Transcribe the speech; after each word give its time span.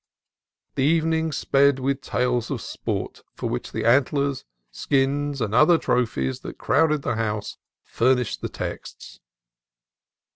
The 0.73 0.83
evening 0.83 1.31
sped 1.31 1.77
with 1.77 2.01
tales 2.01 2.49
of 2.49 2.59
sport, 2.59 3.21
for 3.35 3.47
which 3.51 3.71
the 3.71 3.85
antlers, 3.85 4.45
skins, 4.71 5.41
and 5.41 5.53
other 5.53 5.77
trophies 5.77 6.39
that 6.39 6.57
crowded 6.57 7.03
the 7.03 7.17
house 7.17 7.59
furnished 7.83 8.41
the 8.41 8.49
texts. 8.49 9.19